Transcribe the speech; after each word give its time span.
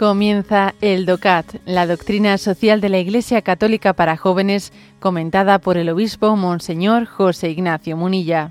Comienza 0.00 0.74
el 0.80 1.04
DOCAT, 1.04 1.56
la 1.66 1.86
doctrina 1.86 2.38
social 2.38 2.80
de 2.80 2.88
la 2.88 2.96
Iglesia 2.96 3.42
Católica 3.42 3.92
para 3.92 4.16
jóvenes, 4.16 4.72
comentada 4.98 5.58
por 5.58 5.76
el 5.76 5.90
obispo 5.90 6.36
Monseñor 6.36 7.04
José 7.04 7.50
Ignacio 7.50 7.98
Munilla. 7.98 8.50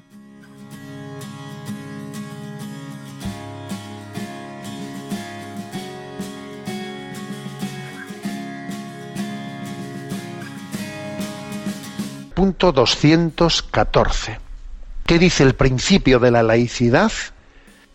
Punto 12.36 12.72
214. 12.72 14.38
¿Qué 15.04 15.18
dice 15.18 15.42
el 15.42 15.56
principio 15.56 16.20
de 16.20 16.30
la 16.30 16.44
laicidad? 16.44 17.12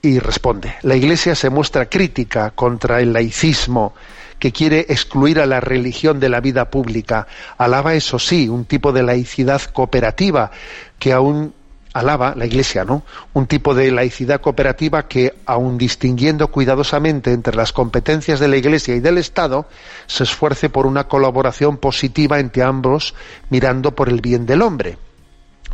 Y 0.05 0.19
responde. 0.19 0.75
La 0.83 0.97
Iglesia 0.97 1.35
se 1.35 1.51
muestra 1.51 1.87
crítica 1.87 2.51
contra 2.51 3.01
el 3.01 3.13
laicismo 3.13 3.95
que 4.39 4.53
quiere 4.53 4.87
excluir 4.89 5.41
a 5.41 5.47
la 5.47 5.61
religión 5.61 6.21
de 6.21 6.29
la 6.29 6.41
vida 6.41 6.71
pública. 6.71 7.27
Alaba, 7.57 7.95
eso 7.95 8.19
sí, 8.19 8.49
un 8.49 8.67
tipo 8.67 8.93
de 8.93 9.03
laicidad 9.03 9.63
cooperativa 9.63 10.51
que 10.99 11.13
aún 11.13 11.55
alaba 11.95 12.35
la 12.37 12.45
Iglesia, 12.45 12.85
¿no? 12.85 13.05
Un 13.33 13.47
tipo 13.47 13.75
de 13.75 13.91
laicidad 13.93 14.41
cooperativa 14.41 15.07
que, 15.07 15.33
aun 15.47 15.79
distinguiendo 15.79 16.49
cuidadosamente 16.49 17.33
entre 17.33 17.57
las 17.57 17.73
competencias 17.73 18.41
de 18.41 18.49
la 18.49 18.57
Iglesia 18.57 18.97
y 18.97 19.01
del 19.01 19.17
Estado, 19.17 19.69
se 20.07 20.25
esfuerce 20.25 20.69
por 20.69 20.87
una 20.87 21.05
colaboración 21.05 21.77
positiva 21.77 22.41
entre 22.41 22.65
ambos, 22.65 23.15
mirando 23.49 23.95
por 23.95 24.09
el 24.09 24.21
bien 24.21 24.45
del 24.45 24.63
hombre 24.63 24.99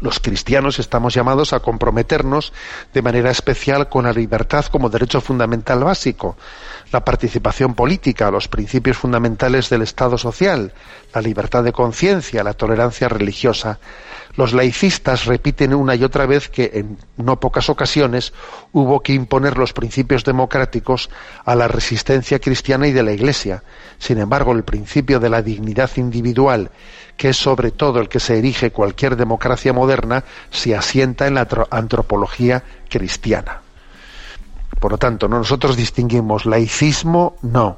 los 0.00 0.20
cristianos 0.20 0.78
estamos 0.78 1.14
llamados 1.14 1.52
a 1.52 1.60
comprometernos 1.60 2.52
de 2.92 3.02
manera 3.02 3.30
especial 3.30 3.88
con 3.88 4.04
la 4.04 4.12
libertad 4.12 4.64
como 4.66 4.88
derecho 4.88 5.20
fundamental 5.20 5.84
básico, 5.84 6.36
la 6.92 7.04
participación 7.04 7.74
política, 7.74 8.30
los 8.30 8.48
principios 8.48 8.96
fundamentales 8.96 9.68
del 9.70 9.82
Estado 9.82 10.18
social, 10.18 10.72
la 11.14 11.20
libertad 11.20 11.62
de 11.64 11.72
conciencia, 11.72 12.42
la 12.44 12.54
tolerancia 12.54 13.08
religiosa. 13.08 13.78
Los 14.36 14.52
laicistas 14.52 15.26
repiten 15.26 15.74
una 15.74 15.94
y 15.94 16.04
otra 16.04 16.24
vez 16.26 16.48
que 16.48 16.70
en 16.74 16.98
no 17.16 17.40
pocas 17.40 17.68
ocasiones 17.68 18.32
hubo 18.72 19.00
que 19.00 19.12
imponer 19.12 19.58
los 19.58 19.72
principios 19.72 20.24
democráticos 20.24 21.10
a 21.44 21.54
la 21.54 21.66
resistencia 21.68 22.38
cristiana 22.38 22.86
y 22.86 22.92
de 22.92 23.02
la 23.02 23.12
Iglesia. 23.12 23.64
Sin 23.98 24.18
embargo, 24.18 24.52
el 24.52 24.62
principio 24.62 25.18
de 25.18 25.30
la 25.30 25.42
dignidad 25.42 25.90
individual 25.96 26.70
que 27.20 27.28
es 27.28 27.36
sobre 27.36 27.70
todo 27.70 28.00
el 28.00 28.08
que 28.08 28.18
se 28.18 28.38
erige 28.38 28.70
cualquier 28.70 29.14
democracia 29.14 29.74
moderna, 29.74 30.24
se 30.50 30.74
asienta 30.74 31.26
en 31.26 31.34
la 31.34 31.46
antropología 31.70 32.64
cristiana. 32.88 33.60
Por 34.80 34.92
lo 34.92 34.96
tanto, 34.96 35.28
nosotros 35.28 35.76
distinguimos 35.76 36.46
laicismo, 36.46 37.36
no. 37.42 37.76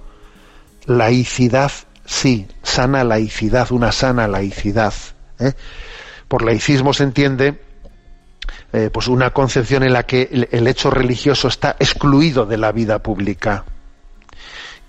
Laicidad, 0.86 1.72
sí. 2.04 2.46
Sana 2.62 3.02
laicidad, 3.02 3.72
una 3.72 3.90
sana 3.90 4.28
laicidad. 4.28 4.94
¿eh? 5.40 5.54
Por 6.32 6.44
laicismo 6.44 6.94
se 6.94 7.02
entiende 7.02 7.60
eh, 8.72 8.88
pues 8.90 9.06
una 9.08 9.34
concepción 9.34 9.82
en 9.82 9.92
la 9.92 10.04
que 10.04 10.48
el 10.50 10.66
hecho 10.66 10.90
religioso 10.90 11.46
está 11.46 11.76
excluido 11.78 12.46
de 12.46 12.56
la 12.56 12.72
vida 12.72 13.00
pública. 13.00 13.66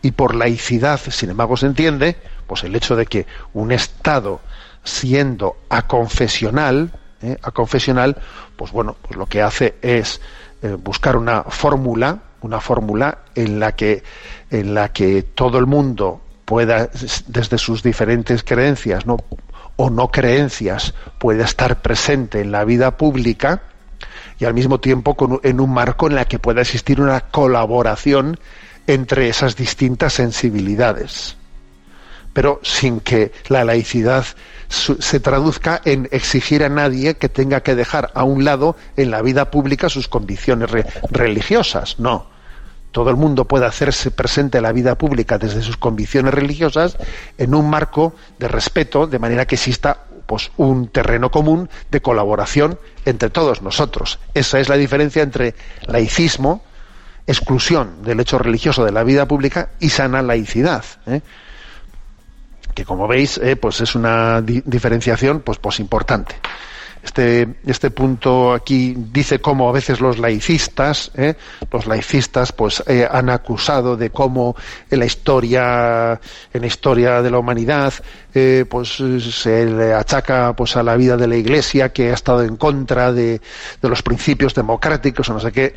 Y 0.01 0.11
por 0.11 0.35
laicidad, 0.35 1.01
sin 1.09 1.31
embargo, 1.31 1.57
se 1.57 1.65
entiende 1.65 2.15
pues 2.47 2.63
el 2.63 2.73
hecho 2.77 2.95
de 2.95 3.07
que 3.07 3.27
un 3.51 3.73
Estado 3.73 4.39
siendo 4.85 5.57
aconfesional, 5.67 6.93
¿eh? 7.21 7.35
confesional, 7.53 8.15
pues 8.55 8.71
bueno, 8.71 8.95
pues 9.01 9.17
lo 9.17 9.25
que 9.25 9.41
hace 9.41 9.75
es 9.81 10.21
eh, 10.61 10.77
buscar 10.79 11.17
una 11.17 11.43
fórmula, 11.43 12.19
una 12.39 12.61
fórmula 12.61 13.17
en 13.35 13.59
la 13.59 13.75
que 13.75 14.01
en 14.49 14.73
la 14.73 14.93
que 14.93 15.23
todo 15.23 15.57
el 15.57 15.65
mundo 15.65 16.21
pueda 16.45 16.89
desde 17.27 17.57
sus 17.57 17.83
diferentes 17.83 18.43
creencias, 18.43 19.05
¿no? 19.05 19.17
O 19.75 19.89
no 19.89 20.09
creencias, 20.09 20.93
pueda 21.19 21.45
estar 21.45 21.81
presente 21.81 22.41
en 22.41 22.51
la 22.51 22.65
vida 22.65 22.97
pública 22.97 23.63
y 24.39 24.45
al 24.45 24.53
mismo 24.53 24.79
tiempo 24.79 25.15
en 25.43 25.59
un 25.59 25.73
marco 25.73 26.07
en 26.07 26.15
la 26.15 26.25
que 26.25 26.39
pueda 26.39 26.61
existir 26.61 27.01
una 27.01 27.21
colaboración 27.21 28.39
entre 28.87 29.29
esas 29.29 29.55
distintas 29.55 30.13
sensibilidades 30.13 31.37
pero 32.33 32.59
sin 32.63 32.99
que 32.99 33.31
la 33.47 33.63
laicidad 33.63 34.25
se 34.67 35.19
traduzca 35.19 35.81
en 35.85 36.09
exigir 36.11 36.63
a 36.63 36.69
nadie 36.69 37.15
que 37.15 37.29
tenga 37.29 37.61
que 37.61 37.75
dejar 37.75 38.09
a 38.15 38.23
un 38.23 38.43
lado 38.43 38.75
en 38.97 39.11
la 39.11 39.21
vida 39.21 39.51
pública 39.51 39.87
sus 39.87 40.07
convicciones 40.07 40.69
religiosas. 41.11 41.99
No. 41.99 42.32
Todo 42.93 43.09
el 43.09 43.17
mundo 43.17 43.45
puede 43.45 43.65
hacerse 43.65 44.11
presente 44.11 44.59
en 44.59 44.63
la 44.63 44.71
vida 44.71 44.95
pública 44.95 45.39
desde 45.39 45.63
sus 45.63 45.77
convicciones 45.77 46.33
religiosas 46.33 46.95
en 47.39 47.55
un 47.55 47.67
marco 47.67 48.13
de 48.37 48.47
respeto, 48.47 49.07
de 49.07 49.17
manera 49.17 49.47
que 49.47 49.55
exista 49.55 50.05
pues, 50.27 50.51
un 50.57 50.87
terreno 50.89 51.31
común 51.31 51.69
de 51.89 52.01
colaboración 52.01 52.79
entre 53.03 53.31
todos 53.31 53.63
nosotros. 53.63 54.19
Esa 54.35 54.59
es 54.59 54.69
la 54.69 54.77
diferencia 54.77 55.23
entre 55.23 55.55
laicismo, 55.87 56.63
exclusión 57.25 58.03
del 58.03 58.19
hecho 58.19 58.37
religioso 58.37 58.85
de 58.85 58.91
la 58.91 59.03
vida 59.03 59.27
pública 59.27 59.71
y 59.79 59.89
sana 59.89 60.21
laicidad. 60.21 60.85
¿eh? 61.07 61.21
que 62.75 62.85
como 62.85 63.07
veis, 63.07 63.39
eh, 63.39 63.55
pues 63.55 63.81
es 63.81 63.95
una 63.95 64.41
diferenciación 64.41 65.41
pues, 65.41 65.57
pues 65.57 65.79
importante. 65.79 66.35
Este, 67.03 67.55
este 67.65 67.91
punto 67.91 68.53
aquí 68.53 68.95
dice 68.97 69.39
cómo 69.39 69.67
a 69.67 69.73
veces 69.73 69.99
los 69.99 70.19
laicistas, 70.19 71.11
eh, 71.15 71.35
los 71.71 71.85
laicistas, 71.85 72.53
pues 72.53 72.81
eh, 72.87 73.05
han 73.09 73.29
acusado 73.29 73.97
de 73.97 74.09
cómo 74.09 74.55
en 74.89 74.99
la 74.99 75.05
historia, 75.05 76.19
en 76.53 76.61
la 76.61 76.67
historia 76.67 77.21
de 77.21 77.29
la 77.29 77.39
humanidad, 77.39 77.93
pues 78.67 78.89
se 79.19 79.65
le 79.65 79.93
achaca 79.93 80.55
pues 80.55 80.75
a 80.75 80.81
la 80.81 80.95
vida 80.95 81.17
de 81.17 81.27
la 81.27 81.35
Iglesia 81.35 81.93
que 81.93 82.09
ha 82.09 82.15
estado 82.15 82.41
en 82.41 82.57
contra 82.57 83.13
de, 83.13 83.39
de 83.79 83.89
los 83.89 84.01
principios 84.01 84.55
democráticos 84.55 85.29
o 85.29 85.33
no 85.33 85.39
sé 85.39 85.51
qué. 85.51 85.75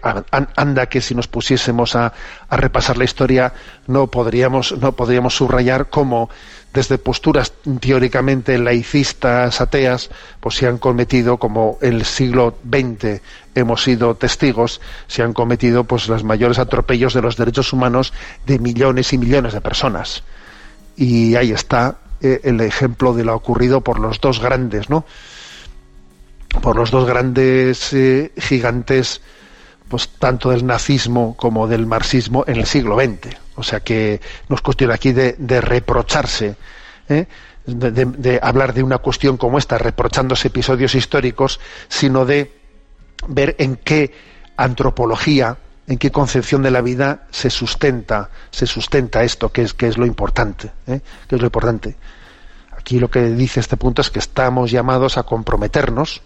Anda 0.57 0.87
que 0.87 1.03
si 1.03 1.15
nos 1.15 1.29
pusiésemos 1.29 1.97
a, 1.97 2.15
a 2.49 2.57
repasar 2.57 2.97
la 2.97 3.05
historia 3.05 3.53
no 3.87 4.07
podríamos 4.07 4.77
no 4.79 4.93
podríamos 4.93 5.35
subrayar 5.35 5.89
cómo 5.91 6.31
desde 6.77 6.99
posturas 6.99 7.55
teóricamente 7.81 8.59
laicistas, 8.59 9.63
ateas, 9.63 10.11
pues 10.41 10.57
se 10.57 10.67
han 10.67 10.77
cometido, 10.77 11.39
como 11.39 11.79
en 11.81 11.95
el 11.95 12.05
siglo 12.05 12.59
XX 12.69 13.23
hemos 13.55 13.83
sido 13.83 14.15
testigos, 14.15 14.83
se 15.07 15.23
han 15.23 15.33
cometido 15.33 15.85
pues 15.85 16.07
los 16.07 16.23
mayores 16.23 16.59
atropellos 16.59 17.15
de 17.15 17.23
los 17.23 17.39
derechos 17.39 17.73
humanos 17.73 18.13
de 18.45 18.59
millones 18.59 19.15
y 19.15 19.19
millones 19.19 19.55
de 19.55 19.63
personas. 19.63 20.23
Y 20.97 21.35
ahí 21.35 21.51
está 21.51 21.97
eh, 22.21 22.43
el 22.45 22.61
ejemplo 22.61 23.15
de 23.15 23.25
lo 23.25 23.35
ocurrido 23.35 23.81
por 23.81 23.99
los 23.99 24.21
dos 24.21 24.39
grandes, 24.39 24.91
¿no? 24.91 25.07
Por 26.61 26.77
los 26.77 26.91
dos 26.91 27.07
grandes 27.07 27.91
eh, 27.95 28.33
gigantes 28.37 29.23
pues 29.89 30.11
tanto 30.19 30.51
del 30.51 30.67
nazismo 30.67 31.37
como 31.39 31.69
del 31.69 31.87
marxismo 31.87 32.45
en 32.47 32.57
el 32.57 32.67
siglo 32.67 32.97
XX. 33.01 33.46
O 33.57 33.63
sea 33.63 33.81
que 33.81 34.21
no 34.49 34.57
es 34.57 34.63
cuestión 34.63 34.91
aquí 34.91 35.13
de, 35.13 35.61
reprocharse, 35.61 36.57
¿eh? 37.09 37.27
de, 37.67 38.39
hablar 38.43 38.75
de 38.75 38.83
una 38.83 38.99
cuestión 38.99 39.37
como 39.37 39.59
esta, 39.59 39.79
reprochándose 39.79 40.49
episodios 40.49 40.95
históricos, 40.95 41.59
sino 41.89 42.25
de 42.25 42.53
ver 43.29 43.57
en 43.59 43.77
qué 43.77 44.13
antropología, 44.57 45.57
en 45.87 45.99
qué 45.99 46.11
concepción 46.11 46.63
de 46.63 46.71
la 46.71 46.81
vida 46.81 47.27
se 47.31 47.51
sustenta, 47.51 48.31
se 48.51 48.67
sustenta 48.67 49.23
esto, 49.23 49.51
que 49.51 49.63
es, 49.63 49.75
que 49.75 49.89
es 49.89 49.99
lo 49.99 50.07
importante, 50.07 50.71
¿eh? 50.87 51.01
que 51.29 51.35
es 51.35 51.41
lo 51.41 51.47
importante. 51.47 51.97
Aquí 52.77 53.01
lo 53.01 53.11
que 53.11 53.23
dice 53.23 53.61
este 53.61 53.77
punto 53.77 54.03
es 54.03 54.11
que 54.11 54.19
estamos 54.19 54.71
llamados 54.71 55.17
a 55.19 55.23
comprometernos, 55.23 56.23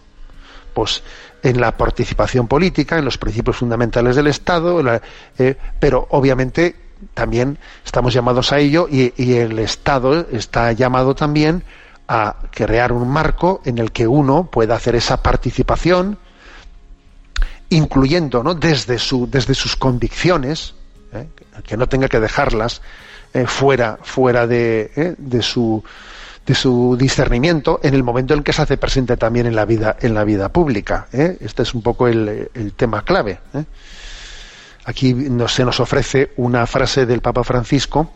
pues 0.74 1.02
en 1.42 1.60
la 1.60 1.76
participación 1.76 2.48
política, 2.48 2.98
en 2.98 3.04
los 3.04 3.18
principios 3.18 3.56
fundamentales 3.56 4.16
del 4.16 4.26
Estado, 4.26 4.82
eh, 5.38 5.56
pero 5.78 6.06
obviamente 6.10 6.89
también 7.14 7.58
estamos 7.84 8.12
llamados 8.14 8.52
a 8.52 8.58
ello 8.58 8.88
y, 8.90 9.12
el 9.34 9.58
Estado 9.58 10.26
está 10.30 10.72
llamado 10.72 11.14
también 11.14 11.64
a 12.08 12.36
crear 12.50 12.92
un 12.92 13.08
marco 13.08 13.60
en 13.64 13.78
el 13.78 13.92
que 13.92 14.06
uno 14.06 14.50
pueda 14.50 14.74
hacer 14.74 14.96
esa 14.96 15.22
participación, 15.22 16.18
incluyendo 17.68 18.42
¿no? 18.42 18.54
desde, 18.54 18.98
su, 18.98 19.28
desde 19.30 19.54
sus 19.54 19.76
convicciones, 19.76 20.74
¿eh? 21.12 21.28
que 21.66 21.76
no 21.76 21.88
tenga 21.88 22.08
que 22.08 22.20
dejarlas 22.20 22.82
eh, 23.32 23.46
fuera, 23.46 23.98
fuera 24.02 24.46
de, 24.46 25.14
de 25.18 25.42
su 25.42 25.84
de 26.46 26.54
su 26.56 26.96
discernimiento 26.98 27.78
en 27.82 27.94
el 27.94 28.02
momento 28.02 28.34
en 28.34 28.42
que 28.42 28.52
se 28.52 28.62
hace 28.62 28.76
presente 28.76 29.16
también 29.16 29.46
en 29.46 29.54
la 29.54 29.64
vida, 29.64 29.96
en 30.00 30.14
la 30.14 30.24
vida 30.24 30.48
pública. 30.48 31.06
¿eh? 31.12 31.36
Este 31.40 31.62
es 31.62 31.74
un 31.74 31.82
poco 31.82 32.08
el, 32.08 32.48
tema 32.76 33.04
clave. 33.04 33.38
Aquí 34.84 35.14
se 35.48 35.64
nos 35.64 35.80
ofrece 35.80 36.32
una 36.36 36.66
frase 36.66 37.06
del 37.06 37.20
Papa 37.20 37.44
Francisco 37.44 38.10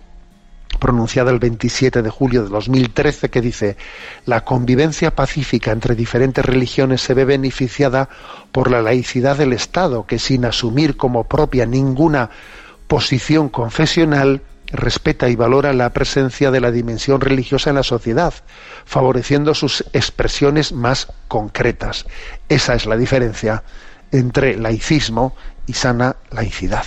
pronunciada 0.81 1.31
el 1.31 1.39
27 1.39 2.03
de 2.03 2.11
julio 2.11 2.43
de 2.43 2.49
2013 2.49 3.31
que 3.31 3.41
dice 3.41 3.77
la 4.27 4.45
convivencia 4.45 5.15
pacífica 5.15 5.71
entre 5.71 5.95
diferentes 5.95 6.45
religiones 6.45 7.01
se 7.01 7.15
ve 7.15 7.25
beneficiada 7.25 8.09
por 8.51 8.71
la 8.71 8.83
laicidad 8.83 9.37
del 9.37 9.53
Estado 9.53 10.05
que 10.07 10.19
sin 10.19 10.45
asumir 10.45 10.97
como 10.97 11.25
propia 11.25 11.65
ninguna 11.65 12.31
posición 12.89 13.49
confesional 13.49 14.43
respeta 14.73 15.29
y 15.29 15.37
valora 15.37 15.73
la 15.73 15.93
presencia 15.93 16.51
de 16.51 16.61
la 16.61 16.71
dimensión 16.71 17.21
religiosa 17.21 17.71
en 17.71 17.77
la 17.77 17.83
sociedad, 17.83 18.35
favoreciendo 18.85 19.55
sus 19.55 19.85
expresiones 19.93 20.73
más 20.73 21.09
concretas. 21.29 22.07
Esa 22.49 22.75
es 22.75 22.87
la 22.87 22.97
diferencia 22.97 23.63
entre 24.15 24.57
laicismo 24.57 25.35
y 25.67 25.73
sana 25.73 26.17
laicidad. 26.31 26.87